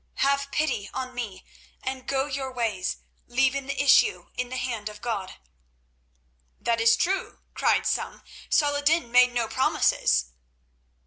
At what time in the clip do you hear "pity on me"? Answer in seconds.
0.49-1.45